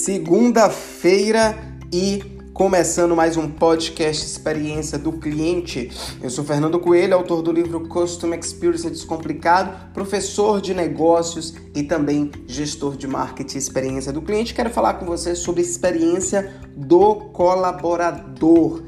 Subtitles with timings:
[0.00, 1.58] Segunda-feira
[1.92, 2.22] e
[2.54, 5.90] começando mais um podcast Experiência do Cliente.
[6.22, 12.30] Eu sou Fernando Coelho, autor do livro Custom Experience Descomplicado, professor de negócios e também
[12.46, 14.54] gestor de marketing Experiência do Cliente.
[14.54, 18.82] Quero falar com você sobre experiência do colaborador.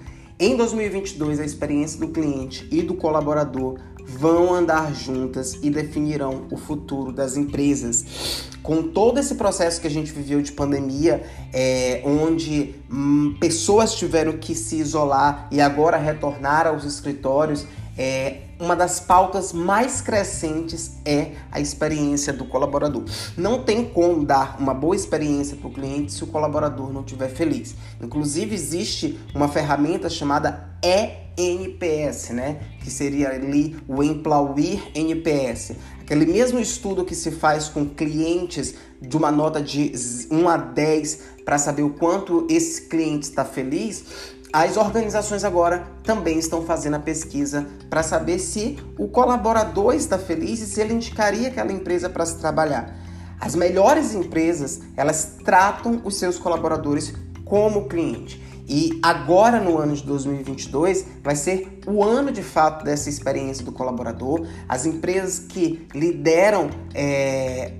[0.44, 6.56] Em 2022, a experiência do cliente e do colaborador vão andar juntas e definirão o
[6.56, 8.48] futuro das empresas.
[8.60, 14.32] Com todo esse processo que a gente viveu de pandemia, é, onde hum, pessoas tiveram
[14.32, 17.64] que se isolar e agora retornar aos escritórios,
[17.96, 23.02] é, uma das pautas mais crescentes é a experiência do colaborador.
[23.36, 27.28] Não tem como dar uma boa experiência para o cliente se o colaborador não estiver
[27.28, 27.74] feliz.
[28.00, 32.60] Inclusive, existe uma ferramenta chamada ENPS, né?
[32.84, 35.72] Que seria ali o Employer NPS.
[36.00, 39.92] Aquele mesmo estudo que se faz com clientes de uma nota de
[40.30, 44.04] 1 a 10 para saber o quanto esse cliente está feliz,
[44.52, 50.60] as organizações agora também estão fazendo a pesquisa para saber se o colaborador está feliz
[50.60, 52.94] e se ele indicaria aquela empresa para se trabalhar.
[53.40, 57.14] As melhores empresas, elas tratam os seus colaboradores
[57.46, 58.42] como cliente.
[58.68, 63.72] E agora, no ano de 2022, vai ser o ano de fato dessa experiência do
[63.72, 64.46] colaborador.
[64.68, 67.72] As empresas que lideram é,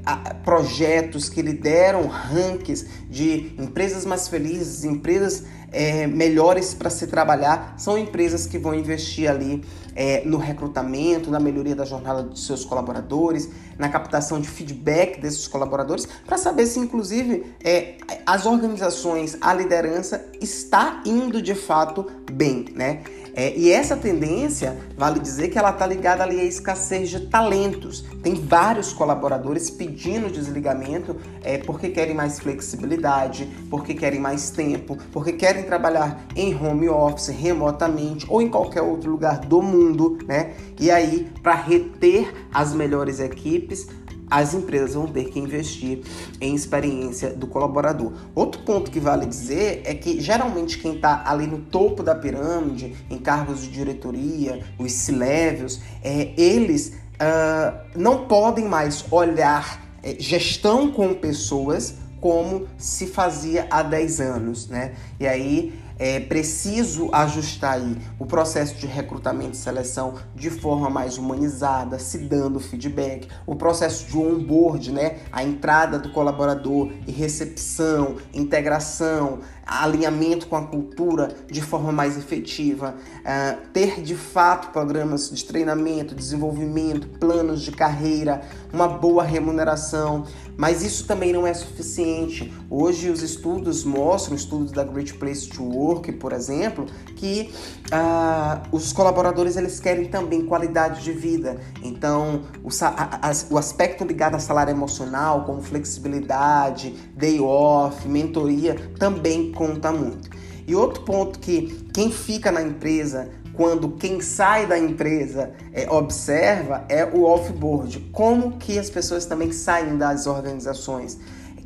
[0.44, 7.96] projetos, que lideram rankings de empresas mais felizes, empresas é, melhores para se trabalhar, são
[7.96, 9.64] empresas que vão investir ali
[9.94, 15.48] é, no recrutamento, na melhoria da jornada dos seus colaboradores, na captação de feedback desses
[15.48, 22.66] colaboradores, para saber se, inclusive, é, as organizações, a liderança está indo de fato bem,
[22.74, 23.02] né?
[23.34, 28.04] É, e essa tendência, vale dizer que ela está ligada ali à escassez de talentos.
[28.22, 35.32] Tem vários colaboradores pedindo desligamento é, porque querem mais flexibilidade, porque querem mais tempo, porque
[35.32, 40.52] querem trabalhar em home office, remotamente ou em qualquer outro lugar do mundo, né?
[40.78, 43.88] E aí, para reter as melhores equipes,
[44.32, 46.00] as empresas vão ter que investir
[46.40, 48.12] em experiência do colaborador.
[48.34, 52.96] Outro ponto que vale dizer é que geralmente quem está ali no topo da pirâmide,
[53.10, 60.90] em cargos de diretoria, os C-levels, é, eles uh, não podem mais olhar é, gestão
[60.90, 64.92] com pessoas como se fazia há 10 anos, né?
[65.20, 71.18] E aí é preciso ajustar aí o processo de recrutamento e seleção de forma mais
[71.18, 78.16] humanizada, se dando feedback, o processo de onboard, né, a entrada do colaborador e recepção,
[78.32, 85.44] integração, alinhamento com a cultura de forma mais efetiva, uh, ter de fato programas de
[85.44, 88.42] treinamento, desenvolvimento, planos de carreira,
[88.72, 90.24] uma boa remuneração,
[90.62, 92.54] mas isso também não é suficiente.
[92.70, 96.86] Hoje os estudos mostram, estudos da Great Place to Work, por exemplo,
[97.16, 97.52] que
[97.86, 101.60] uh, os colaboradores eles querem também qualidade de vida.
[101.82, 108.76] Então o, a, a, o aspecto ligado a salário emocional, como flexibilidade, day off, mentoria,
[109.00, 110.30] também conta muito.
[110.64, 116.84] E outro ponto que quem fica na empresa quando quem sai da empresa é, observa
[116.88, 118.00] é o offboard.
[118.12, 121.18] Como que as pessoas também saem das organizações?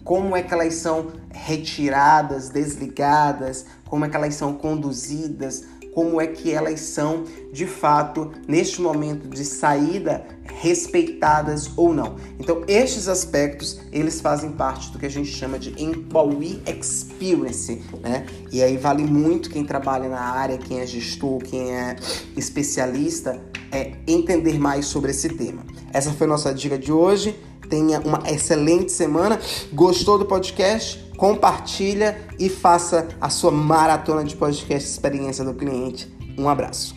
[0.02, 3.66] Como é que elas são retiradas, desligadas?
[3.88, 5.64] Como é que elas são conduzidas?
[5.96, 10.26] Como é que elas são de fato neste momento de saída
[10.60, 12.16] respeitadas ou não.
[12.38, 18.26] Então, estes aspectos, eles fazem parte do que a gente chama de employee experience, né?
[18.52, 21.96] E aí vale muito quem trabalha na área, quem é gestor, quem é
[22.36, 23.40] especialista,
[23.72, 25.64] é entender mais sobre esse tema.
[25.94, 27.40] Essa foi a nossa dica de hoje.
[27.70, 29.40] Tenha uma excelente semana.
[29.72, 31.05] Gostou do podcast?
[31.16, 36.10] Compartilha e faça a sua maratona de podcast experiência do cliente.
[36.38, 36.95] Um abraço.